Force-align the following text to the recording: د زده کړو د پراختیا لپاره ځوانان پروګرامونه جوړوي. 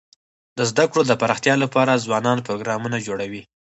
د 0.57 0.59
زده 0.71 0.85
کړو 0.91 1.01
د 1.07 1.11
پراختیا 1.21 1.55
لپاره 1.63 2.01
ځوانان 2.05 2.37
پروګرامونه 2.47 2.97
جوړوي. 3.07 3.41